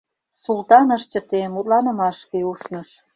[0.41, 2.89] —Султан ыш чыте, мутланымашке ушныш.